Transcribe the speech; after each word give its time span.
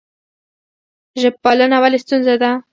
ژب 1.21 1.35
پالنه 1.43 1.77
ولې 1.81 1.99
ستونزه 2.03 2.35
ده؟ 2.41 2.51